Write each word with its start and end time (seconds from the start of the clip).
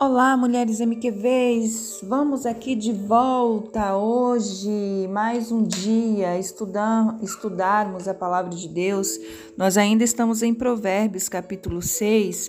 Olá, 0.00 0.36
mulheres 0.36 0.78
MQVs! 0.78 2.04
Vamos 2.04 2.46
aqui 2.46 2.76
de 2.76 2.92
volta 2.92 3.96
hoje, 3.96 5.08
mais 5.10 5.50
um 5.50 5.64
dia, 5.64 6.38
estudar, 6.38 7.18
estudarmos 7.20 8.06
a 8.06 8.14
palavra 8.14 8.54
de 8.54 8.68
Deus. 8.68 9.18
Nós 9.56 9.76
ainda 9.76 10.04
estamos 10.04 10.40
em 10.40 10.54
Provérbios, 10.54 11.28
capítulo 11.28 11.82
6, 11.82 12.48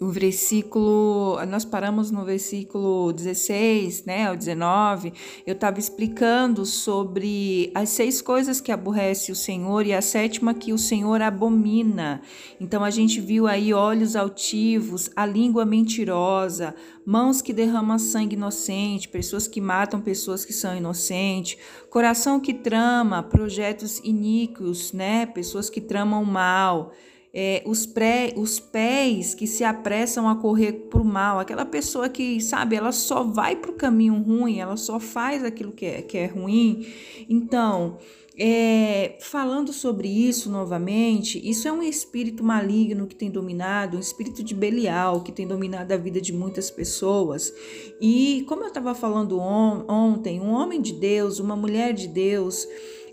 o 0.00 0.10
versículo, 0.10 1.38
nós 1.46 1.64
paramos 1.64 2.10
no 2.10 2.24
versículo 2.24 3.12
16, 3.12 4.04
né, 4.04 4.26
ao 4.26 4.36
19, 4.36 5.12
eu 5.46 5.54
estava 5.54 5.78
explicando 5.78 6.66
sobre 6.66 7.70
as 7.74 7.90
seis 7.90 8.20
coisas 8.20 8.60
que 8.60 8.72
aborrece 8.72 9.30
o 9.30 9.36
Senhor 9.36 9.86
e 9.86 9.92
a 9.92 10.02
sétima 10.02 10.52
que 10.52 10.72
o 10.72 10.78
Senhor 10.78 11.22
abomina. 11.22 12.20
Então 12.60 12.82
a 12.82 12.90
gente 12.90 13.20
viu 13.20 13.46
aí 13.46 13.72
olhos 13.72 14.16
altivos, 14.16 15.10
a 15.14 15.24
língua 15.24 15.64
mentirosa, 15.64 16.74
mãos 17.06 17.40
que 17.40 17.52
derramam 17.52 17.98
sangue 17.98 18.34
inocente, 18.34 19.08
pessoas 19.08 19.46
que 19.46 19.60
matam 19.60 20.00
pessoas 20.00 20.44
que 20.44 20.52
são 20.52 20.76
inocentes, 20.76 21.56
coração 21.88 22.40
que 22.40 22.52
trama 22.52 23.22
projetos 23.22 24.00
iníquos, 24.00 24.92
né, 24.92 25.24
pessoas 25.24 25.70
que 25.70 25.80
tramam 25.80 26.24
mal 26.24 26.92
é, 27.34 27.62
os, 27.66 27.84
pré, 27.84 28.32
os 28.36 28.60
pés 28.60 29.34
que 29.34 29.46
se 29.46 29.64
apressam 29.64 30.28
a 30.28 30.36
correr 30.36 30.72
para 30.88 31.00
o 31.00 31.04
mal, 31.04 31.40
aquela 31.40 31.64
pessoa 31.64 32.08
que, 32.08 32.40
sabe, 32.40 32.76
ela 32.76 32.92
só 32.92 33.24
vai 33.24 33.56
para 33.56 33.72
o 33.72 33.74
caminho 33.74 34.22
ruim, 34.22 34.60
ela 34.60 34.76
só 34.76 35.00
faz 35.00 35.42
aquilo 35.42 35.72
que 35.72 35.84
é, 35.84 36.02
que 36.02 36.16
é 36.16 36.26
ruim. 36.26 36.86
Então, 37.28 37.98
é, 38.38 39.16
falando 39.20 39.72
sobre 39.72 40.08
isso 40.08 40.50
novamente, 40.50 41.40
isso 41.48 41.68
é 41.68 41.72
um 41.72 41.82
espírito 41.82 42.42
maligno 42.42 43.06
que 43.06 43.14
tem 43.14 43.30
dominado, 43.30 43.96
um 43.96 44.00
espírito 44.00 44.42
de 44.42 44.54
Belial 44.54 45.22
que 45.22 45.32
tem 45.32 45.46
dominado 45.46 45.92
a 45.92 45.96
vida 45.96 46.20
de 46.20 46.32
muitas 46.32 46.70
pessoas. 46.70 47.52
E 48.00 48.44
como 48.48 48.62
eu 48.62 48.68
estava 48.68 48.94
falando 48.94 49.38
on, 49.38 49.84
ontem, 49.88 50.40
um 50.40 50.50
homem 50.50 50.80
de 50.80 50.92
Deus, 50.92 51.38
uma 51.38 51.54
mulher 51.56 51.92
de 51.92 52.08
Deus, 52.08 52.66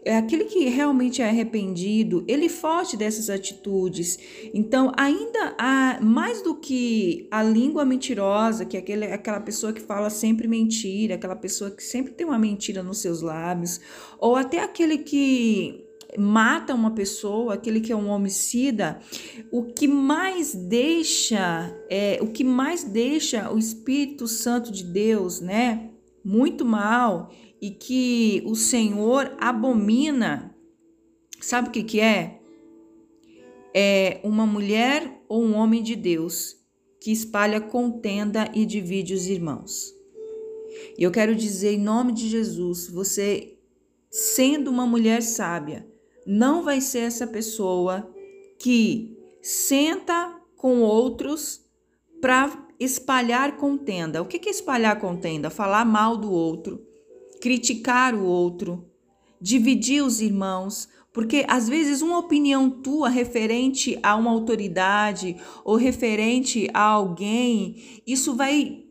aquele 0.07 0.45
que 0.45 0.65
realmente 0.65 1.21
é 1.21 1.29
arrependido, 1.29 2.23
ele 2.27 2.49
foge 2.49 2.97
dessas 2.97 3.29
atitudes. 3.29 4.17
Então, 4.53 4.91
ainda 4.97 5.55
há 5.57 5.99
mais 6.01 6.41
do 6.41 6.55
que 6.55 7.27
a 7.29 7.43
língua 7.43 7.85
mentirosa, 7.85 8.65
que 8.65 8.75
é 8.75 8.79
aquele, 8.79 9.05
aquela 9.05 9.39
pessoa 9.39 9.71
que 9.71 9.81
fala 9.81 10.09
sempre 10.09 10.47
mentira, 10.47 11.15
aquela 11.15 11.35
pessoa 11.35 11.69
que 11.69 11.83
sempre 11.83 12.13
tem 12.13 12.25
uma 12.25 12.39
mentira 12.39 12.81
nos 12.81 12.97
seus 12.97 13.21
lábios, 13.21 13.79
ou 14.19 14.35
até 14.35 14.59
aquele 14.59 14.97
que 14.97 15.85
mata 16.17 16.73
uma 16.73 16.91
pessoa, 16.91 17.53
aquele 17.53 17.79
que 17.79 17.91
é 17.91 17.95
um 17.95 18.09
homicida, 18.09 18.99
o 19.51 19.63
que 19.63 19.87
mais 19.87 20.53
deixa, 20.53 21.73
é, 21.89 22.19
o 22.21 22.27
que 22.27 22.43
mais 22.43 22.83
deixa 22.83 23.51
o 23.51 23.57
Espírito 23.57 24.27
Santo 24.27 24.71
de 24.71 24.83
Deus, 24.83 25.39
né, 25.39 25.90
muito 26.23 26.65
mal 26.65 27.31
e 27.61 27.71
que 27.71 28.43
o 28.45 28.55
Senhor 28.55 29.35
abomina, 29.39 30.55
sabe 31.39 31.69
o 31.69 31.71
que, 31.71 31.83
que 31.83 31.99
é? 31.99 32.39
É 33.73 34.19
uma 34.23 34.45
mulher 34.45 35.23
ou 35.27 35.43
um 35.43 35.55
homem 35.55 35.81
de 35.81 35.95
Deus 35.95 36.57
que 36.99 37.11
espalha 37.11 37.59
contenda 37.59 38.51
e 38.53 38.65
divide 38.65 39.13
os 39.13 39.27
irmãos. 39.27 39.93
E 40.97 41.03
eu 41.03 41.11
quero 41.11 41.35
dizer 41.35 41.73
em 41.73 41.81
nome 41.81 42.11
de 42.13 42.27
Jesus, 42.27 42.87
você 42.87 43.57
sendo 44.09 44.69
uma 44.69 44.85
mulher 44.85 45.21
sábia, 45.21 45.87
não 46.27 46.63
vai 46.63 46.81
ser 46.81 46.99
essa 46.99 47.25
pessoa 47.25 48.13
que 48.59 49.17
senta 49.41 50.39
com 50.55 50.81
outros 50.81 51.65
para 52.21 52.67
espalhar 52.83 53.57
contenda. 53.57 54.21
O 54.21 54.25
que 54.25 54.49
é 54.49 54.51
espalhar 54.51 54.99
contenda? 54.99 55.51
Falar 55.51 55.85
mal 55.85 56.17
do 56.17 56.31
outro, 56.31 56.81
criticar 57.39 58.15
o 58.15 58.25
outro, 58.25 58.83
dividir 59.39 60.03
os 60.03 60.19
irmãos, 60.19 60.89
porque 61.13 61.45
às 61.47 61.69
vezes 61.69 62.01
uma 62.01 62.17
opinião 62.17 62.69
tua 62.69 63.07
referente 63.07 63.99
a 64.01 64.15
uma 64.15 64.31
autoridade 64.31 65.37
ou 65.63 65.75
referente 65.75 66.67
a 66.73 66.81
alguém, 66.81 68.01
isso 68.07 68.35
vai 68.35 68.83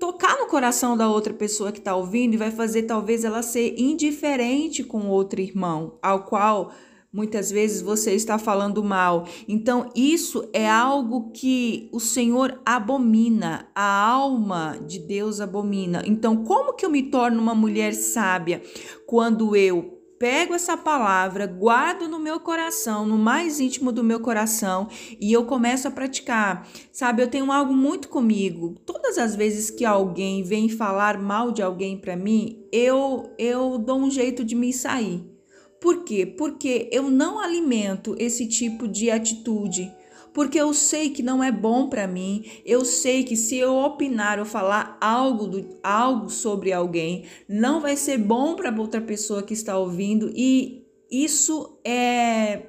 tocar 0.00 0.38
no 0.38 0.46
coração 0.46 0.96
da 0.96 1.10
outra 1.10 1.34
pessoa 1.34 1.72
que 1.72 1.80
está 1.80 1.94
ouvindo 1.94 2.34
e 2.34 2.38
vai 2.38 2.50
fazer 2.50 2.84
talvez 2.84 3.24
ela 3.24 3.42
ser 3.42 3.78
indiferente 3.78 4.82
com 4.82 5.08
outro 5.08 5.40
irmão, 5.40 5.98
ao 6.00 6.24
qual 6.24 6.72
Muitas 7.10 7.50
vezes 7.50 7.80
você 7.80 8.12
está 8.12 8.38
falando 8.38 8.84
mal. 8.84 9.26
Então, 9.48 9.90
isso 9.96 10.46
é 10.52 10.68
algo 10.68 11.30
que 11.32 11.88
o 11.90 11.98
Senhor 11.98 12.60
abomina, 12.66 13.66
a 13.74 14.06
alma 14.06 14.78
de 14.86 14.98
Deus 14.98 15.40
abomina. 15.40 16.02
Então, 16.04 16.44
como 16.44 16.74
que 16.74 16.84
eu 16.84 16.90
me 16.90 17.04
torno 17.04 17.40
uma 17.40 17.54
mulher 17.54 17.94
sábia? 17.94 18.62
Quando 19.06 19.56
eu 19.56 19.98
pego 20.18 20.52
essa 20.52 20.76
palavra, 20.76 21.46
guardo 21.46 22.08
no 22.08 22.18
meu 22.18 22.40
coração, 22.40 23.06
no 23.06 23.16
mais 23.16 23.58
íntimo 23.58 23.90
do 23.90 24.04
meu 24.04 24.20
coração, 24.20 24.88
e 25.18 25.32
eu 25.32 25.44
começo 25.44 25.88
a 25.88 25.90
praticar. 25.90 26.68
Sabe, 26.92 27.22
eu 27.22 27.28
tenho 27.28 27.50
algo 27.50 27.72
muito 27.72 28.08
comigo. 28.08 28.74
Todas 28.84 29.16
as 29.16 29.34
vezes 29.34 29.70
que 29.70 29.84
alguém 29.84 30.42
vem 30.42 30.68
falar 30.68 31.18
mal 31.18 31.52
de 31.52 31.62
alguém 31.62 31.96
para 31.96 32.16
mim, 32.16 32.66
eu 32.72 33.32
eu 33.38 33.78
dou 33.78 33.98
um 33.98 34.10
jeito 34.10 34.44
de 34.44 34.54
me 34.54 34.72
sair. 34.72 35.37
Por 35.80 36.04
quê? 36.04 36.26
Porque 36.26 36.88
eu 36.92 37.10
não 37.10 37.38
alimento 37.38 38.16
esse 38.18 38.46
tipo 38.46 38.88
de 38.88 39.10
atitude. 39.10 39.92
Porque 40.32 40.60
eu 40.60 40.72
sei 40.74 41.10
que 41.10 41.22
não 41.22 41.42
é 41.42 41.50
bom 41.50 41.88
para 41.88 42.06
mim, 42.06 42.44
eu 42.64 42.84
sei 42.84 43.24
que 43.24 43.34
se 43.34 43.56
eu 43.56 43.74
opinar 43.76 44.38
ou 44.38 44.44
falar 44.44 44.96
algo, 45.00 45.46
do, 45.46 45.78
algo 45.82 46.28
sobre 46.28 46.72
alguém, 46.72 47.24
não 47.48 47.80
vai 47.80 47.96
ser 47.96 48.18
bom 48.18 48.54
para 48.54 48.72
outra 48.78 49.00
pessoa 49.00 49.42
que 49.42 49.54
está 49.54 49.76
ouvindo, 49.76 50.30
e 50.36 50.86
isso 51.10 51.80
é 51.84 52.68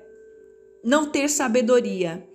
não 0.84 1.12
ter 1.12 1.30
sabedoria. 1.30 2.28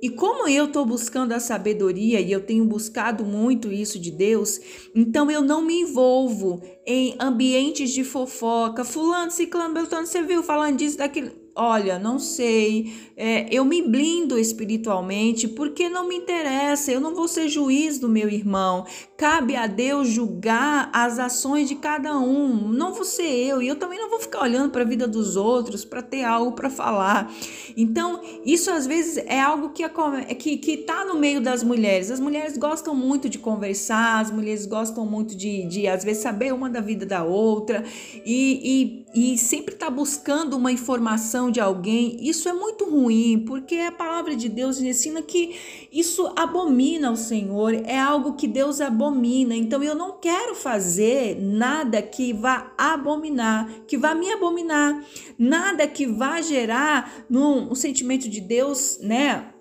E 0.00 0.10
como 0.10 0.48
eu 0.48 0.66
estou 0.66 0.86
buscando 0.86 1.32
a 1.32 1.40
sabedoria 1.40 2.20
e 2.20 2.30
eu 2.30 2.40
tenho 2.40 2.64
buscado 2.64 3.24
muito 3.24 3.72
isso 3.72 3.98
de 3.98 4.10
Deus, 4.10 4.60
então 4.94 5.30
eu 5.30 5.42
não 5.42 5.60
me 5.60 5.80
envolvo 5.80 6.62
em 6.86 7.16
ambientes 7.18 7.90
de 7.90 8.04
fofoca. 8.04 8.84
Fulano, 8.84 9.30
ciclano, 9.30 9.74
beltrano, 9.74 10.06
você 10.06 10.22
viu 10.22 10.42
falando 10.42 10.76
disso, 10.76 10.98
daquilo 10.98 11.30
olha, 11.58 11.98
não 11.98 12.20
sei, 12.20 12.94
é, 13.16 13.46
eu 13.50 13.64
me 13.64 13.82
blindo 13.82 14.38
espiritualmente 14.38 15.48
porque 15.48 15.88
não 15.88 16.06
me 16.06 16.14
interessa, 16.14 16.92
eu 16.92 17.00
não 17.00 17.16
vou 17.16 17.26
ser 17.26 17.48
juiz 17.48 17.98
do 17.98 18.08
meu 18.08 18.28
irmão. 18.28 18.86
Cabe 19.16 19.56
a 19.56 19.66
Deus 19.66 20.06
julgar 20.08 20.88
as 20.92 21.18
ações 21.18 21.68
de 21.68 21.74
cada 21.74 22.16
um, 22.16 22.68
não 22.68 22.94
vou 22.94 23.04
ser 23.04 23.28
eu, 23.28 23.60
e 23.60 23.66
eu 23.66 23.74
também 23.74 23.98
não 23.98 24.08
vou 24.08 24.20
ficar 24.20 24.42
olhando 24.42 24.70
para 24.70 24.82
a 24.82 24.86
vida 24.86 25.08
dos 25.08 25.34
outros 25.34 25.84
para 25.84 26.00
ter 26.00 26.22
algo 26.22 26.52
para 26.52 26.70
falar. 26.70 27.32
Então, 27.76 28.22
isso 28.44 28.70
às 28.70 28.86
vezes 28.86 29.16
é 29.26 29.40
algo 29.40 29.70
que, 29.70 29.82
é, 29.82 29.88
que, 30.34 30.56
que 30.58 30.76
tá 30.76 31.04
no 31.04 31.16
meio 31.16 31.40
das 31.40 31.64
mulheres. 31.64 32.10
As 32.10 32.20
mulheres 32.20 32.56
gostam 32.56 32.94
muito 32.94 33.28
de 33.28 33.38
conversar, 33.38 34.20
as 34.20 34.30
mulheres 34.30 34.64
gostam 34.64 35.04
muito 35.04 35.34
de, 35.34 35.66
de 35.66 35.88
às 35.88 36.04
vezes, 36.04 36.22
saber 36.22 36.54
uma 36.54 36.70
da 36.70 36.80
vida 36.80 37.04
da 37.04 37.24
outra 37.24 37.82
e, 38.24 39.04
e, 39.07 39.07
e 39.14 39.38
sempre 39.38 39.74
tá 39.74 39.88
buscando 39.88 40.56
uma 40.56 40.70
informação 40.70 41.50
de 41.50 41.60
alguém, 41.60 42.18
isso 42.20 42.48
é 42.48 42.52
muito 42.52 42.84
ruim, 42.84 43.44
porque 43.46 43.76
a 43.76 43.92
palavra 43.92 44.36
de 44.36 44.48
Deus 44.48 44.80
ensina 44.80 45.22
que 45.22 45.56
isso 45.90 46.32
abomina 46.36 47.10
o 47.10 47.16
Senhor, 47.16 47.74
é 47.74 47.98
algo 47.98 48.34
que 48.34 48.46
Deus 48.46 48.80
abomina. 48.80 49.54
Então 49.54 49.82
eu 49.82 49.94
não 49.94 50.18
quero 50.18 50.54
fazer 50.54 51.40
nada 51.40 52.02
que 52.02 52.32
vá 52.32 52.72
abominar, 52.76 53.68
que 53.86 53.96
vá 53.96 54.14
me 54.14 54.30
abominar, 54.30 55.02
nada 55.38 55.86
que 55.86 56.06
vá 56.06 56.40
gerar 56.40 57.24
num, 57.28 57.72
um 57.72 57.74
sentimento 57.74 58.28
de 58.28 58.40
Deus, 58.40 58.98
né? 59.00 59.54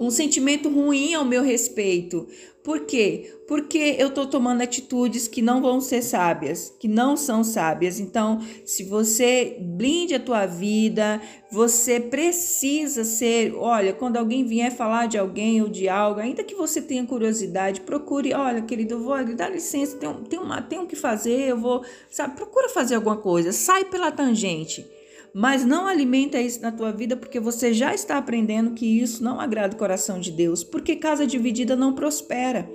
Um 0.00 0.10
sentimento 0.10 0.68
ruim 0.68 1.14
ao 1.14 1.24
meu 1.24 1.42
respeito. 1.42 2.26
Por 2.68 2.80
quê? 2.80 3.34
Porque 3.48 3.96
eu 3.98 4.08
estou 4.08 4.26
tomando 4.26 4.60
atitudes 4.60 5.26
que 5.26 5.40
não 5.40 5.62
vão 5.62 5.80
ser 5.80 6.02
sábias, 6.02 6.70
que 6.78 6.86
não 6.86 7.16
são 7.16 7.42
sábias. 7.42 7.98
Então, 7.98 8.40
se 8.64 8.84
você 8.84 9.56
blinde 9.58 10.14
a 10.14 10.20
tua 10.20 10.44
vida, 10.44 11.18
você 11.50 11.98
precisa 11.98 13.04
ser, 13.04 13.54
olha, 13.54 13.94
quando 13.94 14.18
alguém 14.18 14.44
vier 14.44 14.70
falar 14.70 15.06
de 15.06 15.16
alguém 15.16 15.62
ou 15.62 15.68
de 15.68 15.88
algo, 15.88 16.20
ainda 16.20 16.44
que 16.44 16.54
você 16.54 16.82
tenha 16.82 17.06
curiosidade, 17.06 17.80
procure, 17.80 18.34
olha, 18.34 18.60
querido, 18.60 18.96
eu 18.96 19.02
vou, 19.02 19.24
dá 19.34 19.48
licença, 19.48 19.96
tem, 19.96 20.12
tem, 20.24 20.38
uma, 20.38 20.60
tem 20.60 20.78
o 20.78 20.86
que 20.86 20.94
fazer, 20.94 21.48
eu 21.48 21.56
vou, 21.58 21.82
sabe, 22.10 22.36
procura 22.36 22.68
fazer 22.68 22.96
alguma 22.96 23.16
coisa, 23.16 23.50
sai 23.50 23.86
pela 23.86 24.12
tangente 24.12 24.86
mas 25.38 25.64
não 25.64 25.86
alimenta 25.86 26.40
isso 26.40 26.60
na 26.60 26.72
tua 26.72 26.90
vida 26.90 27.16
porque 27.16 27.38
você 27.38 27.72
já 27.72 27.94
está 27.94 28.18
aprendendo 28.18 28.72
que 28.72 29.00
isso 29.00 29.22
não 29.22 29.38
agrada 29.38 29.76
o 29.76 29.78
coração 29.78 30.18
de 30.18 30.32
Deus, 30.32 30.64
porque 30.64 30.96
casa 30.96 31.24
dividida 31.24 31.76
não 31.76 31.92
prospera. 31.92 32.68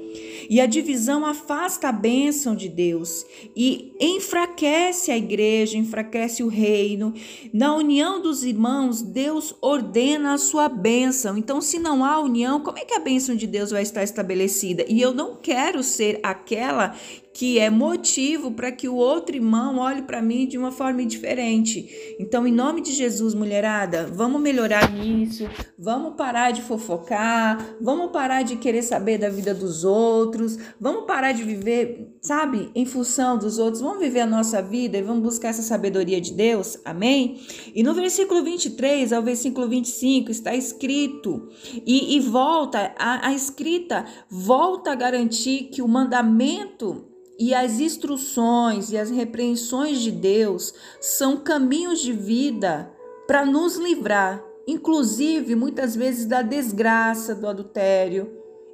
E 0.49 0.61
a 0.61 0.65
divisão 0.65 1.25
afasta 1.25 1.89
a 1.89 1.91
bênção 1.91 2.55
de 2.55 2.69
Deus 2.69 3.25
e 3.53 3.93
enfraquece 3.99 5.11
a 5.11 5.17
igreja, 5.17 5.77
enfraquece 5.77 6.41
o 6.41 6.47
reino. 6.47 7.13
Na 7.51 7.75
união 7.75 8.21
dos 8.21 8.45
irmãos, 8.45 9.01
Deus 9.01 9.53
ordena 9.61 10.33
a 10.33 10.37
sua 10.37 10.69
bênção. 10.69 11.37
Então, 11.37 11.59
se 11.59 11.77
não 11.77 12.05
há 12.05 12.17
união, 12.17 12.61
como 12.61 12.77
é 12.77 12.85
que 12.85 12.93
a 12.93 12.99
bênção 12.99 13.35
de 13.35 13.45
Deus 13.45 13.71
vai 13.71 13.83
estar 13.83 14.03
estabelecida? 14.03 14.85
E 14.87 15.01
eu 15.01 15.13
não 15.13 15.35
quero 15.35 15.83
ser 15.83 16.17
aquela 16.23 16.95
que 17.33 17.57
é 17.57 17.69
motivo 17.69 18.51
para 18.51 18.71
que 18.71 18.87
o 18.87 18.95
outro 18.95 19.35
irmão 19.35 19.79
olhe 19.79 20.03
para 20.03 20.21
mim 20.21 20.47
de 20.47 20.57
uma 20.57 20.71
forma 20.71 21.03
diferente. 21.03 21.89
Então, 22.19 22.45
em 22.45 22.53
nome 22.53 22.79
de 22.81 22.91
Jesus, 22.91 23.33
mulherada, 23.33 24.07
vamos 24.13 24.39
melhorar 24.39 24.91
nisso, 24.91 25.49
vamos 25.77 26.13
parar 26.15 26.51
de 26.51 26.61
fofocar, 26.61 27.75
vamos 27.81 28.11
parar 28.11 28.43
de 28.43 28.55
querer 28.55 28.83
saber 28.83 29.17
da 29.17 29.29
vida 29.29 29.53
dos 29.53 29.83
outros, 29.83 30.57
vamos 30.79 31.05
parar 31.05 31.31
de 31.31 31.43
viver, 31.43 32.15
sabe, 32.21 32.69
em 32.75 32.85
função 32.85 33.37
dos 33.37 33.57
outros, 33.57 33.81
vamos 33.81 33.99
viver 33.99 34.21
a 34.21 34.27
nossa 34.27 34.61
vida 34.61 34.97
e 34.97 35.01
vamos 35.01 35.23
buscar 35.23 35.49
essa 35.49 35.63
sabedoria 35.63 36.21
de 36.21 36.33
Deus, 36.33 36.77
amém? 36.85 37.41
E 37.73 37.81
no 37.81 37.95
versículo 37.95 38.43
23 38.43 39.11
ao 39.11 39.23
versículo 39.23 39.67
25 39.67 40.29
está 40.29 40.55
escrito, 40.55 41.49
e, 41.85 42.15
e 42.15 42.19
volta, 42.19 42.93
a, 42.97 43.29
a 43.29 43.33
escrita 43.33 44.05
volta 44.29 44.91
a 44.91 44.95
garantir 44.95 45.69
que 45.71 45.81
o 45.81 45.87
mandamento 45.87 47.13
e 47.37 47.53
as 47.53 47.79
instruções 47.79 48.91
e 48.91 48.97
as 48.97 49.09
repreensões 49.09 49.99
de 49.99 50.11
Deus 50.11 50.73
são 51.01 51.37
caminhos 51.37 51.99
de 51.99 52.13
vida 52.13 52.91
para 53.27 53.45
nos 53.45 53.75
livrar, 53.75 54.43
inclusive 54.67 55.55
muitas 55.55 55.95
vezes 55.95 56.25
da 56.25 56.41
desgraça 56.41 57.33
do 57.33 57.47
adultério 57.47 58.31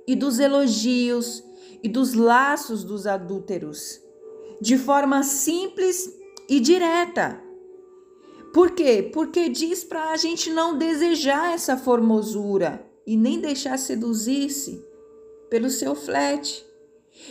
e 0.07 0.15
dos 0.15 0.39
elogios 0.39 1.43
e 1.81 1.87
dos 1.87 2.13
laços 2.13 2.83
dos 2.83 3.07
adúlteros, 3.07 4.01
de 4.59 4.77
forma 4.77 5.23
simples 5.23 6.13
e 6.49 6.59
direta. 6.59 7.41
Por 8.53 8.71
quê? 8.71 9.09
Porque 9.13 9.47
diz 9.47 9.83
para 9.83 10.11
a 10.11 10.17
gente 10.17 10.49
não 10.49 10.77
desejar 10.77 11.53
essa 11.53 11.77
formosura 11.77 12.85
e 13.05 13.15
nem 13.15 13.39
deixar 13.39 13.77
seduzir-se 13.77 14.83
pelo 15.49 15.69
seu 15.69 15.95
flete. 15.95 16.68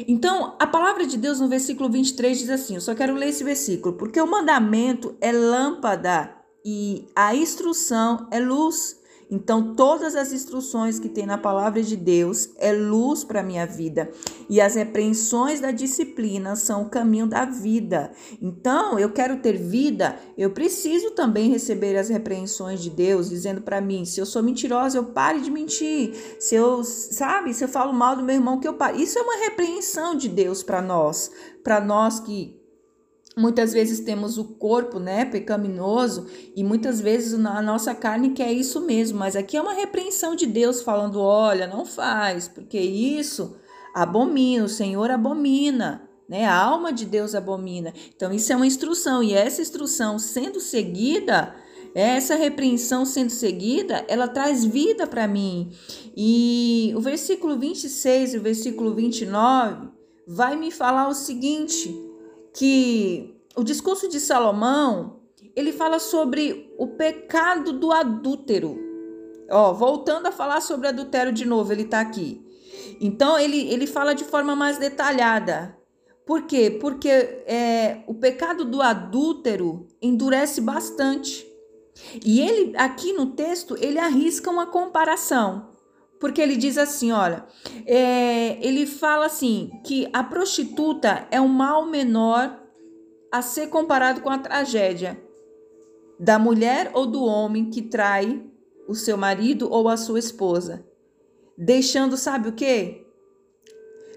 Então, 0.07 0.55
a 0.59 0.67
palavra 0.67 1.07
de 1.07 1.17
Deus 1.17 1.41
no 1.41 1.49
versículo 1.49 1.91
23 1.91 2.39
diz 2.39 2.51
assim: 2.51 2.75
eu 2.75 2.81
só 2.81 2.95
quero 2.95 3.15
ler 3.15 3.29
esse 3.29 3.45
versículo, 3.45 3.95
porque 3.95 4.21
o 4.21 4.27
mandamento 4.27 5.17
é 5.21 5.33
lâmpada 5.33 6.35
e 6.65 7.07
a 7.15 7.35
instrução 7.35 8.29
é 8.31 8.39
luz. 8.39 8.99
Então, 9.31 9.75
todas 9.75 10.17
as 10.17 10.33
instruções 10.33 10.99
que 10.99 11.09
tem 11.09 11.27
na 11.27 11.37
palavra 11.37 11.83
de 11.83 11.97
Deus 11.97 12.51
é 12.57 12.73
luz 12.73 13.25
para 13.25 13.41
a 13.41 13.43
minha 13.43 13.67
vida. 13.67 14.11
E 14.49 14.61
as 14.61 14.75
repreensões 14.75 15.61
da 15.61 15.71
disciplina 15.71 16.57
são 16.57 16.83
o 16.83 16.89
caminho 16.89 17.27
da 17.27 17.45
vida. 17.45 18.11
Então, 18.41 18.99
eu 18.99 19.13
quero 19.13 19.37
ter 19.37 19.57
vida, 19.57 20.19
eu 20.37 20.51
preciso 20.51 21.11
também 21.11 21.51
receber 21.51 21.97
as 21.97 22.09
repreensões 22.09 22.81
de 22.81 22.89
Deus, 22.89 23.29
dizendo 23.29 23.61
para 23.61 23.81
mim: 23.81 24.05
se 24.05 24.21
eu 24.21 24.27
sou 24.27 24.43
mentirosa, 24.43 24.99
eu 24.99 25.05
pare 25.05 25.41
de 25.41 25.51
mentir. 25.51 26.15
Se 26.41 26.55
eu, 26.55 26.83
sabe, 26.83 27.53
se 27.53 27.65
eu 27.65 27.69
falo 27.69 27.93
mal 27.93 28.17
do 28.17 28.23
meu 28.23 28.37
irmão, 28.37 28.59
que 28.59 28.67
eu 28.67 28.75
pare. 28.75 29.03
Isso 29.03 29.19
é 29.19 29.23
uma 29.23 29.45
repreensão 29.45 30.15
de 30.15 30.29
Deus 30.29 30.63
para 30.63 30.81
nós. 30.81 31.31
Para 31.63 31.81
nós 31.81 32.19
que 32.19 32.58
Muitas 33.39 33.73
vezes 33.73 34.01
temos 34.01 34.37
o 34.37 34.45
corpo, 34.45 34.99
né, 34.99 35.25
pecaminoso, 35.25 36.27
e 36.57 36.65
muitas 36.65 37.01
vezes 37.01 37.35
a 37.35 37.63
nossa 37.63 37.95
carne 37.95 38.31
quer 38.31 38.53
isso 38.53 38.81
mesmo, 38.81 39.17
mas 39.17 39.37
aqui 39.37 39.57
é 39.57 39.63
uma 39.63 39.75
repreensão 39.75 40.35
de 40.35 40.45
Deus 40.45 40.83
falando: 40.83 41.21
olha, 41.21 41.69
não 41.69 41.87
faz, 41.87 42.49
porque 42.49 42.81
isso 42.81 43.57
abomina, 43.95 44.65
o 44.65 44.69
Senhor 44.69 45.09
abomina, 45.09 46.03
né? 46.29 46.47
A 46.47 46.57
alma 46.57 46.93
de 46.93 47.07
Deus 47.07 47.33
abomina. 47.33 47.95
Então, 48.15 48.33
isso 48.33 48.53
é 48.53 48.57
uma 48.57 48.67
instrução, 48.67 49.23
e 49.23 49.33
essa 49.33 49.63
instrução 49.63 50.19
sendo 50.19 50.59
seguida, 50.59 51.55
essa 51.95 52.35
repreensão 52.35 53.05
sendo 53.07 53.31
seguida, 53.31 54.05
ela 54.09 54.27
traz 54.27 54.65
vida 54.65 55.07
para 55.07 55.29
mim. 55.29 55.71
E 56.17 56.93
o 56.97 57.01
versículo 57.01 57.57
26 57.57 58.35
e 58.35 58.39
o 58.39 58.43
versículo 58.43 58.95
29 58.97 59.91
vai 60.27 60.57
me 60.57 60.73
falar 60.73 61.09
o 61.09 61.15
seguinte 61.15 62.08
que 62.55 63.37
o 63.57 63.65
discurso 63.65 64.09
de 64.09 64.21
Salomão, 64.21 65.21
ele 65.55 65.73
fala 65.73 65.99
sobre 65.99 66.73
o 66.79 66.87
pecado 66.89 67.73
do 67.73 67.93
adúltero. 67.93 68.79
Ó, 69.51 69.73
voltando 69.73 70.27
a 70.27 70.33
falar 70.33 70.61
sobre 70.61 70.89
adultério 70.89 71.33
de 71.33 71.45
novo, 71.45 71.73
ele 71.73 71.83
está 71.83 72.01
aqui. 72.01 72.45
Então, 73.01 73.39
ele, 73.39 73.69
ele 73.69 73.87
fala 73.87 74.15
de 74.15 74.25
forma 74.25 74.55
mais 74.55 74.79
detalhada. 74.79 75.77
Por 76.27 76.43
quê? 76.43 76.77
Porque 76.81 77.09
é, 77.09 78.03
o 78.07 78.15
pecado 78.15 78.65
do 78.65 78.83
adúltero 78.83 79.89
endurece 80.01 80.61
bastante. 80.61 81.47
E 82.25 82.41
ele, 82.41 82.77
aqui 82.77 83.13
no 83.13 83.27
texto, 83.35 83.77
ele 83.81 83.99
arrisca 83.99 84.51
uma 84.51 84.67
comparação. 84.67 85.71
Porque 86.21 86.41
ele 86.41 86.57
diz 86.57 86.77
assim: 86.77 87.13
olha, 87.13 87.45
é, 87.87 88.59
ele 88.67 88.87
fala 88.87 89.27
assim 89.27 89.71
que 89.85 90.09
a 90.13 90.23
prostituta 90.23 91.27
é 91.31 91.41
um 91.41 91.49
mal 91.49 91.87
menor 91.87 92.59
a 93.31 93.43
ser 93.43 93.69
comparado 93.69 94.21
com 94.21 94.31
a 94.31 94.39
tragédia 94.39 95.23
da 96.19 96.39
mulher 96.39 96.91
ou 96.95 97.07
do 97.07 97.23
homem 97.23 97.71
que 97.71 97.83
trai 97.83 98.45
o 98.89 98.95
seu 98.95 99.17
marido 99.17 99.71
ou 99.71 99.89
a 99.89 99.97
sua 99.97 100.19
esposa, 100.19 100.85
deixando, 101.57 102.17
sabe 102.17 102.49
o 102.49 102.53
que? 102.53 103.07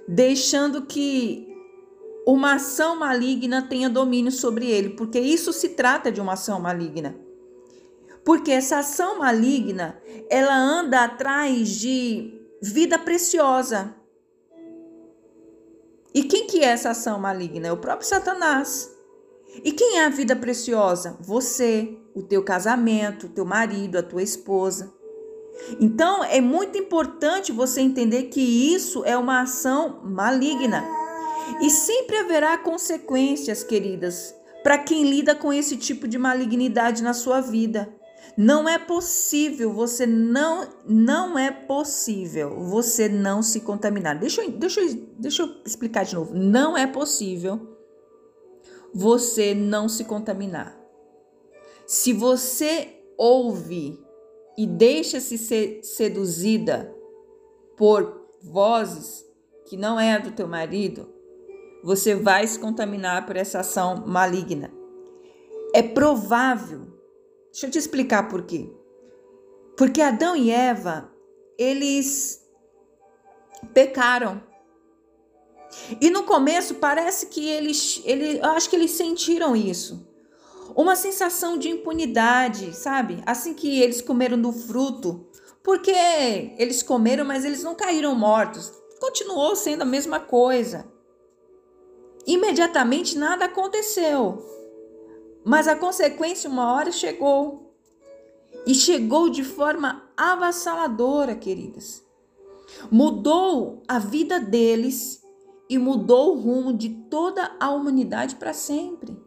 Deixando 0.07 0.83
que 0.83 1.47
uma 2.25 2.55
ação 2.55 2.97
maligna 2.97 3.61
tenha 3.61 3.89
domínio 3.89 4.31
sobre 4.31 4.69
ele, 4.69 4.91
porque 4.91 5.19
isso 5.19 5.51
se 5.51 5.69
trata 5.69 6.11
de 6.11 6.21
uma 6.21 6.33
ação 6.33 6.59
maligna. 6.59 7.15
Porque 8.23 8.51
essa 8.51 8.79
ação 8.79 9.19
maligna, 9.19 9.99
ela 10.29 10.55
anda 10.55 11.03
atrás 11.03 11.69
de 11.69 12.39
vida 12.61 12.99
preciosa. 12.99 13.95
E 16.13 16.23
quem 16.23 16.45
que 16.45 16.59
é 16.59 16.67
essa 16.67 16.91
ação 16.91 17.19
maligna? 17.19 17.67
É 17.67 17.71
o 17.71 17.77
próprio 17.77 18.07
Satanás. 18.07 18.91
E 19.63 19.71
quem 19.71 19.97
é 19.97 20.05
a 20.05 20.09
vida 20.09 20.35
preciosa? 20.35 21.17
Você, 21.21 21.97
o 22.13 22.21
teu 22.21 22.43
casamento, 22.43 23.25
o 23.25 23.29
teu 23.29 23.45
marido, 23.45 23.97
a 23.97 24.03
tua 24.03 24.21
esposa. 24.21 24.93
Então, 25.79 26.23
é 26.23 26.39
muito 26.39 26.77
importante 26.77 27.51
você 27.51 27.81
entender 27.81 28.23
que 28.23 28.41
isso 28.41 29.03
é 29.05 29.17
uma 29.17 29.41
ação 29.41 30.01
maligna. 30.03 30.85
E 31.61 31.69
sempre 31.69 32.17
haverá 32.17 32.57
consequências, 32.57 33.63
queridas, 33.63 34.33
para 34.63 34.77
quem 34.77 35.03
lida 35.09 35.35
com 35.35 35.51
esse 35.51 35.75
tipo 35.75 36.07
de 36.07 36.17
malignidade 36.17 37.03
na 37.03 37.13
sua 37.13 37.41
vida. 37.41 37.93
Não 38.37 38.67
é 38.67 38.77
possível, 38.77 39.73
você 39.73 40.05
não 40.05 40.67
não 40.85 41.37
é 41.37 41.51
possível 41.51 42.63
você 42.63 43.09
não 43.09 43.41
se 43.41 43.61
contaminar. 43.61 44.17
Deixa 44.17 44.43
eu, 44.43 44.51
deixa 44.51 44.81
eu, 44.81 44.95
deixa 45.17 45.43
eu 45.43 45.55
explicar 45.65 46.05
de 46.05 46.15
novo. 46.15 46.33
Não 46.33 46.77
é 46.77 46.87
possível 46.87 47.77
você 48.93 49.53
não 49.53 49.89
se 49.89 50.05
contaminar. 50.05 50.77
Se 51.85 52.13
você 52.13 53.03
ouve 53.17 53.99
e 54.57 54.65
deixa-se 54.65 55.37
ser 55.37 55.83
seduzida 55.83 56.93
por 57.77 58.29
vozes 58.41 59.25
que 59.65 59.75
não 59.77 59.99
é 59.99 60.13
a 60.13 60.19
do 60.19 60.31
teu 60.31 60.47
marido, 60.47 61.09
você 61.83 62.15
vai 62.15 62.45
se 62.45 62.59
contaminar 62.59 63.25
por 63.25 63.35
essa 63.35 63.59
ação 63.59 64.05
maligna. 64.05 64.71
É 65.73 65.81
provável 65.81 66.87
Deixa 67.51 67.67
eu 67.67 67.71
te 67.71 67.77
explicar 67.77 68.29
por 68.29 68.43
quê. 68.43 68.71
Porque 69.77 70.01
Adão 70.01 70.35
e 70.35 70.51
Eva, 70.51 71.11
eles 71.57 72.47
pecaram. 73.73 74.41
E 75.99 76.09
no 76.09 76.23
começo 76.23 76.75
parece 76.75 77.27
que 77.27 77.47
eles, 77.47 78.01
ele, 78.05 78.39
eu 78.39 78.45
acho 78.51 78.69
que 78.69 78.75
eles 78.75 78.91
sentiram 78.91 79.55
isso. 79.55 80.07
Uma 80.75 80.95
sensação 80.95 81.57
de 81.57 81.69
impunidade, 81.69 82.75
sabe? 82.75 83.21
Assim 83.25 83.53
que 83.53 83.81
eles 83.81 84.01
comeram 84.01 84.41
do 84.41 84.51
fruto. 84.51 85.27
Porque 85.63 85.91
eles 86.57 86.81
comeram, 86.81 87.25
mas 87.25 87.45
eles 87.45 87.63
não 87.63 87.75
caíram 87.75 88.15
mortos. 88.15 88.71
Continuou 88.99 89.55
sendo 89.55 89.81
a 89.81 89.85
mesma 89.85 90.19
coisa. 90.19 90.91
Imediatamente 92.25 93.17
nada 93.17 93.45
aconteceu. 93.45 94.60
Mas 95.43 95.67
a 95.67 95.75
consequência, 95.75 96.49
uma 96.49 96.73
hora 96.73 96.91
chegou. 96.91 97.73
E 98.65 98.75
chegou 98.75 99.29
de 99.29 99.43
forma 99.43 100.03
avassaladora, 100.15 101.35
queridas. 101.35 102.03
Mudou 102.91 103.81
a 103.87 103.97
vida 103.97 104.39
deles 104.39 105.21
e 105.69 105.77
mudou 105.77 106.35
o 106.35 106.39
rumo 106.39 106.73
de 106.73 106.89
toda 106.89 107.55
a 107.59 107.71
humanidade 107.71 108.35
para 108.35 108.53
sempre. 108.53 109.17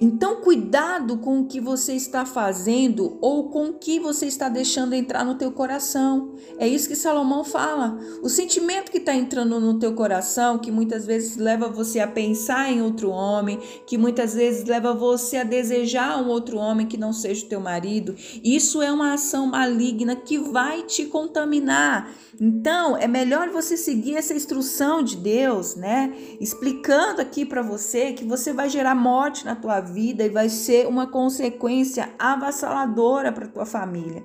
Então, 0.00 0.40
cuidado 0.42 1.18
com 1.18 1.40
o 1.40 1.46
que 1.46 1.60
você 1.60 1.94
está 1.94 2.26
fazendo 2.26 3.18
ou 3.20 3.48
com 3.50 3.70
o 3.70 3.72
que 3.74 3.98
você 3.98 4.26
está 4.26 4.48
deixando 4.48 4.94
entrar 4.94 5.24
no 5.24 5.36
teu 5.36 5.50
coração. 5.50 6.34
É 6.58 6.68
isso 6.68 6.88
que 6.88 6.96
Salomão 6.96 7.44
fala. 7.44 7.98
O 8.22 8.28
sentimento 8.28 8.90
que 8.90 8.98
está 8.98 9.14
entrando 9.14 9.58
no 9.58 9.78
teu 9.78 9.94
coração, 9.94 10.58
que 10.58 10.70
muitas 10.70 11.06
vezes 11.06 11.36
leva 11.36 11.68
você 11.68 12.00
a 12.00 12.06
pensar 12.06 12.70
em 12.70 12.82
outro 12.82 13.10
homem, 13.10 13.58
que 13.86 13.96
muitas 13.96 14.34
vezes 14.34 14.64
leva 14.64 14.92
você 14.94 15.38
a 15.38 15.44
desejar 15.44 16.22
um 16.22 16.28
outro 16.28 16.58
homem 16.58 16.86
que 16.86 16.96
não 16.96 17.12
seja 17.12 17.44
o 17.44 17.48
teu 17.48 17.60
marido, 17.60 18.14
isso 18.44 18.82
é 18.82 18.92
uma 18.92 19.14
ação 19.14 19.46
maligna 19.46 20.14
que 20.14 20.38
vai 20.38 20.82
te 20.82 21.06
contaminar. 21.06 22.12
Então, 22.40 22.96
é 22.96 23.06
melhor 23.06 23.50
você 23.50 23.76
seguir 23.76 24.16
essa 24.16 24.32
instrução 24.32 25.02
de 25.02 25.16
Deus, 25.16 25.76
né? 25.76 26.14
Explicando 26.40 27.20
aqui 27.20 27.44
para 27.44 27.62
você 27.62 28.12
que 28.12 28.24
você 28.24 28.52
vai 28.52 28.68
gerar 28.68 28.94
morte 28.94 29.44
na 29.44 29.54
tua 29.54 29.79
vida 29.80 30.24
e 30.24 30.28
vai 30.28 30.48
ser 30.48 30.86
uma 30.86 31.06
consequência 31.06 32.14
avassaladora 32.18 33.32
para 33.32 33.48
tua 33.48 33.66
família. 33.66 34.24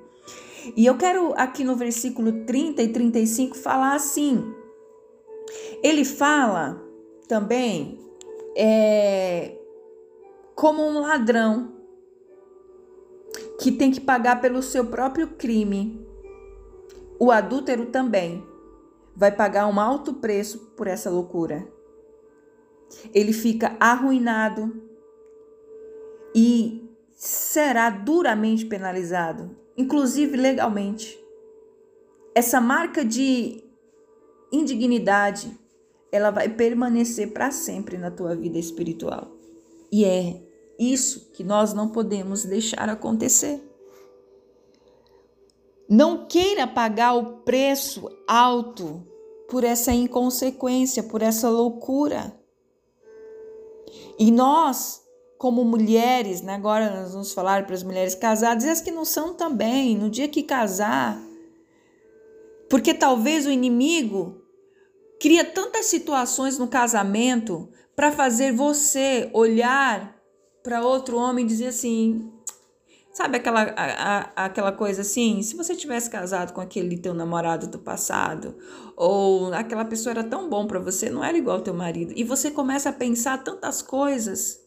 E 0.76 0.86
eu 0.86 0.98
quero 0.98 1.34
aqui 1.36 1.64
no 1.64 1.76
versículo 1.76 2.46
30 2.46 2.82
e 2.82 2.88
35 2.88 3.56
falar 3.56 3.94
assim. 3.94 4.54
Ele 5.84 6.04
fala 6.04 6.82
também 7.28 8.00
é, 8.58 9.56
como 10.56 10.82
um 10.82 11.02
ladrão 11.02 11.74
que 13.60 13.72
tem 13.72 13.92
que 13.92 14.02
pagar 14.02 14.42
pelo 14.42 14.64
seu 14.64 14.86
próprio 14.86 15.28
crime. 15.28 16.04
O 17.20 17.32
adúltero 17.32 17.88
também 17.88 18.44
vai 19.16 19.32
pagar 19.32 19.68
um 19.68 19.80
alto 19.80 20.16
preço 20.16 20.60
por 20.76 20.88
essa 20.88 21.10
loucura. 21.10 21.68
Ele 23.14 23.34
fica 23.34 23.76
arruinado 23.80 24.85
e 26.36 26.86
será 27.16 27.90
duramente 27.90 28.66
penalizado, 28.66 29.56
inclusive 29.78 30.36
legalmente. 30.36 31.18
Essa 32.36 32.60
marca 32.60 33.06
de 33.06 33.64
indignidade, 34.52 35.58
ela 36.12 36.32
vai 36.32 36.50
permanecer 36.50 37.32
para 37.32 37.52
sempre 37.52 37.98
na 37.98 38.12
tua 38.12 38.36
vida 38.36 38.60
espiritual. 38.60 39.32
E 39.90 40.04
é 40.04 40.42
isso 40.78 41.32
que 41.32 41.42
nós 41.42 41.74
não 41.74 41.88
podemos 41.88 42.44
deixar 42.44 42.90
acontecer. 42.90 43.62
Não 45.88 46.28
queira 46.28 46.68
pagar 46.68 47.14
o 47.14 47.38
preço 47.44 48.10
alto 48.28 49.08
por 49.48 49.64
essa 49.64 49.94
inconsequência, 49.94 51.02
por 51.04 51.22
essa 51.22 51.48
loucura. 51.50 52.38
E 54.20 54.32
nós, 54.32 55.05
como 55.38 55.64
mulheres, 55.64 56.42
né, 56.42 56.54
agora 56.54 57.02
nós 57.02 57.12
vamos 57.12 57.34
falar 57.34 57.66
para 57.66 57.76
as 57.76 57.84
mulheres 57.84 58.16
casadas 58.16 58.64
e 58.64 58.70
as 58.70 58.82
que 58.82 58.92
não 58.92 59.06
são 59.06 59.34
também, 59.34 59.98
no 59.98 60.10
dia 60.10 60.28
que 60.28 60.44
casar, 60.44 61.22
porque 62.70 62.94
talvez 62.94 63.46
o 63.46 63.52
inimigo 63.52 64.42
cria 65.20 65.44
tantas 65.44 65.88
situações 65.88 66.58
no 66.58 66.68
casamento 66.68 67.70
para 67.96 68.12
fazer 68.12 68.52
você 68.52 69.30
olhar 69.34 70.16
para 70.64 70.84
outro 70.84 71.18
homem 71.18 71.46
e 71.46 71.48
dizer 71.48 71.68
assim: 71.68 72.32
Sabe 73.16 73.38
aquela, 73.38 73.62
a, 73.62 74.20
a, 74.20 74.46
aquela 74.46 74.74
coisa 74.74 75.00
assim? 75.02 75.42
Se 75.42 75.56
você 75.56 75.74
tivesse 75.74 76.10
casado 76.10 76.52
com 76.52 76.60
aquele 76.60 76.98
teu 76.98 77.14
namorado 77.14 77.66
do 77.66 77.80
passado, 77.80 78.58
ou 78.94 79.54
aquela 79.54 79.86
pessoa 79.86 80.12
era 80.12 80.24
tão 80.24 80.50
bom 80.50 80.68
para 80.68 80.82
você, 80.82 81.10
não 81.10 81.24
era 81.24 81.38
igual 81.38 81.56
ao 81.56 81.64
teu 81.64 81.74
marido, 81.74 82.14
e 82.14 82.26
você 82.26 82.52
começa 82.52 82.90
a 82.90 82.94
pensar 82.94 83.42
tantas 83.42 83.82
coisas, 83.82 84.60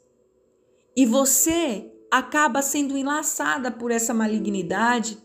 e 0.98 1.06
você 1.06 1.92
acaba 2.10 2.60
sendo 2.60 2.98
enlaçada 2.98 3.70
por 3.70 3.92
essa 3.92 4.12
malignidade, 4.12 5.16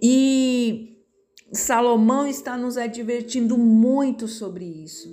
e 0.00 0.96
Salomão 1.52 2.24
está 2.24 2.56
nos 2.56 2.76
advertindo 2.76 3.58
muito 3.58 4.28
sobre 4.28 4.64
isso. 4.64 5.08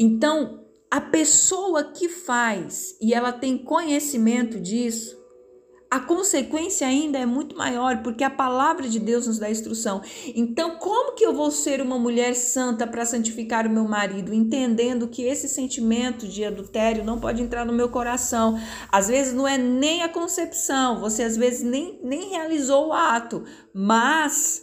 Então, 0.00 0.64
a 0.90 1.00
pessoa 1.00 1.92
que 1.92 2.08
faz 2.08 2.96
e 3.00 3.14
ela 3.14 3.32
tem 3.32 3.56
conhecimento 3.56 4.58
disso, 4.58 5.16
a 5.88 6.00
consequência 6.00 6.86
ainda 6.86 7.18
é 7.18 7.24
muito 7.24 7.56
maior, 7.56 8.02
porque 8.02 8.24
a 8.24 8.30
palavra 8.30 8.88
de 8.88 8.98
Deus 8.98 9.26
nos 9.26 9.38
dá 9.38 9.48
instrução. 9.48 10.02
Então, 10.34 10.76
como 10.78 11.14
que 11.14 11.24
eu 11.24 11.32
vou 11.32 11.50
ser 11.50 11.80
uma 11.80 11.98
mulher 11.98 12.34
santa 12.34 12.86
para 12.86 13.04
santificar 13.04 13.66
o 13.66 13.70
meu 13.70 13.84
marido, 13.84 14.34
entendendo 14.34 15.06
que 15.06 15.22
esse 15.22 15.48
sentimento 15.48 16.26
de 16.26 16.44
adultério 16.44 17.04
não 17.04 17.20
pode 17.20 17.40
entrar 17.40 17.64
no 17.64 17.72
meu 17.72 17.88
coração? 17.88 18.58
Às 18.90 19.06
vezes 19.08 19.32
não 19.32 19.46
é 19.46 19.56
nem 19.56 20.02
a 20.02 20.08
concepção, 20.08 21.00
você 21.00 21.22
às 21.22 21.36
vezes 21.36 21.62
nem, 21.62 22.00
nem 22.02 22.30
realizou 22.30 22.88
o 22.88 22.92
ato, 22.92 23.44
mas 23.72 24.62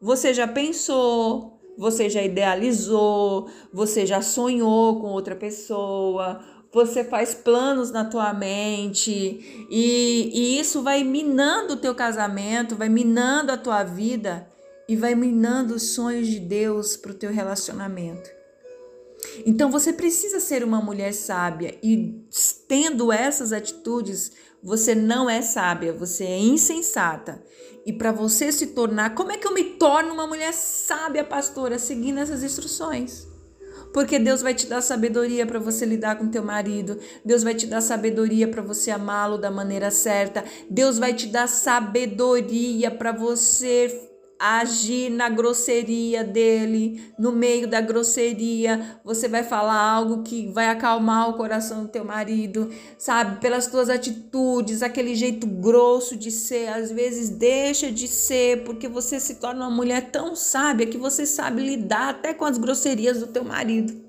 você 0.00 0.34
já 0.34 0.46
pensou, 0.46 1.58
você 1.78 2.10
já 2.10 2.22
idealizou, 2.22 3.48
você 3.72 4.04
já 4.04 4.20
sonhou 4.20 5.00
com 5.00 5.08
outra 5.08 5.34
pessoa, 5.34 6.40
você 6.74 7.04
faz 7.04 7.32
planos 7.32 7.92
na 7.92 8.04
tua 8.04 8.34
mente 8.34 9.66
e, 9.70 10.30
e 10.34 10.58
isso 10.58 10.82
vai 10.82 11.04
minando 11.04 11.74
o 11.74 11.76
teu 11.76 11.94
casamento, 11.94 12.74
vai 12.74 12.88
minando 12.88 13.52
a 13.52 13.56
tua 13.56 13.84
vida 13.84 14.48
e 14.88 14.96
vai 14.96 15.14
minando 15.14 15.76
os 15.76 15.94
sonhos 15.94 16.26
de 16.26 16.40
Deus 16.40 16.96
para 16.96 17.12
o 17.12 17.14
teu 17.14 17.30
relacionamento. 17.30 18.28
Então 19.46 19.70
você 19.70 19.92
precisa 19.92 20.40
ser 20.40 20.64
uma 20.64 20.82
mulher 20.82 21.14
sábia 21.14 21.78
e 21.80 22.26
tendo 22.66 23.12
essas 23.12 23.52
atitudes, 23.52 24.32
você 24.60 24.96
não 24.96 25.30
é 25.30 25.40
sábia, 25.42 25.92
você 25.92 26.24
é 26.24 26.38
insensata. 26.38 27.40
E 27.86 27.92
para 27.92 28.10
você 28.10 28.50
se 28.50 28.68
tornar, 28.68 29.14
como 29.14 29.30
é 29.30 29.38
que 29.38 29.46
eu 29.46 29.54
me 29.54 29.64
torno 29.64 30.12
uma 30.12 30.26
mulher 30.26 30.52
sábia, 30.52 31.22
pastora, 31.22 31.78
seguindo 31.78 32.18
essas 32.18 32.42
instruções? 32.42 33.33
Porque 33.94 34.18
Deus 34.18 34.42
vai 34.42 34.52
te 34.52 34.66
dar 34.66 34.82
sabedoria 34.82 35.46
para 35.46 35.60
você 35.60 35.86
lidar 35.86 36.18
com 36.18 36.28
teu 36.28 36.42
marido, 36.42 36.98
Deus 37.24 37.44
vai 37.44 37.54
te 37.54 37.64
dar 37.64 37.80
sabedoria 37.80 38.48
para 38.48 38.60
você 38.60 38.90
amá-lo 38.90 39.38
da 39.38 39.52
maneira 39.52 39.88
certa, 39.92 40.44
Deus 40.68 40.98
vai 40.98 41.14
te 41.14 41.28
dar 41.28 41.46
sabedoria 41.46 42.90
para 42.90 43.12
você 43.12 44.03
agir 44.38 45.10
na 45.10 45.28
grosseria 45.28 46.24
dele, 46.24 47.12
no 47.18 47.32
meio 47.32 47.68
da 47.68 47.80
grosseria, 47.80 49.00
você 49.04 49.28
vai 49.28 49.42
falar 49.42 49.80
algo 49.80 50.22
que 50.22 50.48
vai 50.48 50.68
acalmar 50.68 51.30
o 51.30 51.36
coração 51.36 51.82
do 51.82 51.88
teu 51.88 52.04
marido, 52.04 52.70
sabe? 52.98 53.40
Pelas 53.40 53.66
tuas 53.66 53.88
atitudes, 53.88 54.82
aquele 54.82 55.14
jeito 55.14 55.46
grosso 55.46 56.16
de 56.16 56.30
ser, 56.30 56.68
às 56.68 56.90
vezes 56.90 57.30
deixa 57.30 57.90
de 57.90 58.08
ser, 58.08 58.64
porque 58.64 58.88
você 58.88 59.20
se 59.20 59.36
torna 59.36 59.66
uma 59.66 59.74
mulher 59.74 60.10
tão 60.10 60.34
sábia 60.34 60.86
que 60.86 60.98
você 60.98 61.24
sabe 61.24 61.62
lidar 61.62 62.10
até 62.10 62.34
com 62.34 62.44
as 62.44 62.58
grosserias 62.58 63.20
do 63.20 63.28
teu 63.28 63.44
marido. 63.44 64.02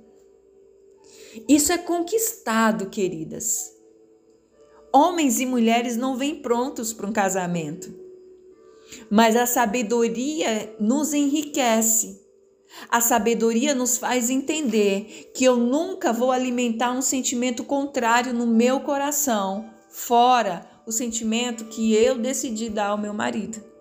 Isso 1.47 1.71
é 1.71 1.77
conquistado, 1.77 2.89
queridas. 2.89 3.73
Homens 4.93 5.39
e 5.39 5.45
mulheres 5.45 5.97
não 5.97 6.17
vêm 6.17 6.41
prontos 6.41 6.93
para 6.93 7.05
um 7.05 7.11
casamento. 7.11 8.04
Mas 9.09 9.35
a 9.35 9.45
sabedoria 9.45 10.75
nos 10.79 11.13
enriquece. 11.13 12.23
A 12.89 12.99
sabedoria 12.99 13.73
nos 13.73 13.97
faz 13.97 14.29
entender 14.29 15.31
que 15.33 15.45
eu 15.45 15.57
nunca 15.57 16.11
vou 16.11 16.31
alimentar 16.31 16.91
um 16.91 17.01
sentimento 17.01 17.63
contrário 17.63 18.33
no 18.33 18.45
meu 18.45 18.81
coração, 18.81 19.69
fora 19.89 20.69
o 20.85 20.91
sentimento 20.91 21.65
que 21.65 21.93
eu 21.93 22.17
decidi 22.17 22.69
dar 22.69 22.87
ao 22.87 22.97
meu 22.97 23.13
marido. 23.13 23.74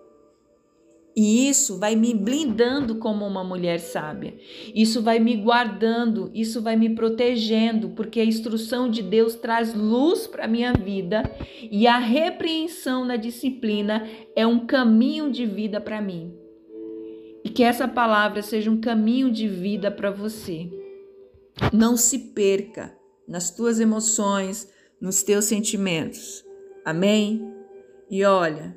E 1.15 1.47
isso 1.47 1.77
vai 1.77 1.95
me 1.95 2.13
blindando 2.13 2.95
como 2.95 3.25
uma 3.25 3.41
mulher 3.41 3.79
sábia. 3.79 4.35
Isso 4.75 5.01
vai 5.01 5.17
me 5.17 5.37
guardando, 5.37 6.29
isso 6.33 6.61
vai 6.61 6.75
me 6.75 6.89
protegendo, 6.89 7.91
porque 7.91 8.19
a 8.19 8.25
instrução 8.25 8.89
de 8.89 9.01
Deus 9.01 9.35
traz 9.35 9.73
luz 9.73 10.27
para 10.27 10.43
a 10.43 10.47
minha 10.47 10.73
vida 10.73 11.23
e 11.71 11.87
a 11.87 11.97
repreensão 11.97 13.05
na 13.05 13.15
disciplina 13.15 14.05
é 14.35 14.45
um 14.45 14.65
caminho 14.65 15.31
de 15.31 15.45
vida 15.45 15.79
para 15.79 16.01
mim. 16.01 16.33
E 17.45 17.49
que 17.49 17.63
essa 17.63 17.87
palavra 17.87 18.41
seja 18.41 18.69
um 18.69 18.81
caminho 18.81 19.31
de 19.31 19.47
vida 19.47 19.89
para 19.89 20.11
você. 20.11 20.69
Não 21.71 21.95
se 21.95 22.19
perca 22.33 22.93
nas 23.25 23.49
tuas 23.51 23.79
emoções, 23.79 24.69
nos 24.99 25.23
teus 25.23 25.45
sentimentos. 25.45 26.43
Amém? 26.83 27.53
E 28.09 28.23
olha, 28.25 28.75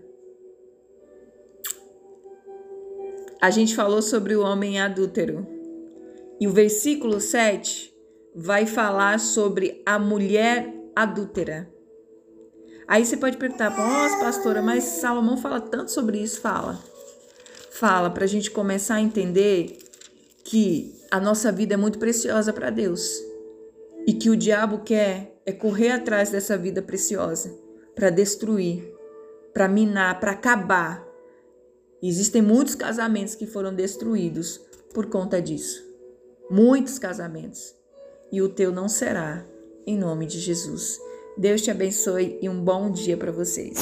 a 3.41 3.51
gente 3.51 3.75
falou 3.75 4.03
sobre 4.03 4.35
o 4.35 4.43
homem 4.43 4.81
adúltero. 4.81 5.47
E 6.41 6.47
o 6.47 6.53
versículo 6.53 7.21
7 7.21 7.95
vai 8.35 8.67
falar 8.67 9.19
sobre 9.19 9.83
a 9.85 9.99
mulher 9.99 10.73
adúltera. 10.95 11.69
Aí 12.87 13.05
você 13.05 13.17
pode 13.17 13.37
perguntar, 13.37 13.77
nossa, 13.77 14.19
pastora, 14.19 14.63
mas 14.63 14.85
Salomão 14.85 15.37
fala 15.37 15.61
tanto 15.61 15.91
sobre 15.91 16.19
isso? 16.19 16.41
Fala. 16.41 16.83
Fala 17.73 18.11
para 18.11 18.25
a 18.25 18.29
gente 18.29 18.51
começar 18.51 18.97
a 18.97 19.01
entender 19.01 19.79
que 20.43 20.95
a 21.11 21.21
nossa 21.21 21.53
vida 21.53 21.75
é 21.75 21.77
muito 21.77 21.99
preciosa 21.99 22.53
para 22.53 22.71
Deus. 22.71 23.09
E 24.07 24.15
que 24.15 24.31
o 24.31 24.37
diabo 24.37 24.79
quer 24.79 25.39
é 25.45 25.53
correr 25.53 25.91
atrás 25.91 26.31
dessa 26.31 26.57
vida 26.57 26.81
preciosa 26.81 27.55
para 27.95 28.11
destruir, 28.11 28.91
para 29.53 29.69
minar, 29.69 30.19
para 30.19 30.33
acabar. 30.33 31.08
Existem 32.03 32.41
muitos 32.41 32.75
casamentos 32.75 33.35
que 33.35 33.47
foram 33.47 33.75
destruídos 33.75 34.61
por 34.95 35.07
conta 35.07 35.43
disso. 35.43 35.83
Muitos 36.51 36.99
casamentos. 36.99 37.75
E 38.31 38.41
o 38.41 38.49
teu 38.49 38.71
não 38.73 38.89
será, 38.89 39.45
em 39.87 39.99
nome 39.99 40.27
de 40.27 40.39
Jesus. 40.39 41.01
Deus 41.37 41.63
te 41.63 41.71
abençoe 41.71 42.39
e 42.41 42.49
um 42.49 42.63
bom 42.63 42.91
dia 42.91 43.17
para 43.17 43.33
vocês. 43.33 43.79